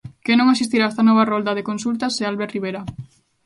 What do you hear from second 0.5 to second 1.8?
asistirá a esta nova rolda de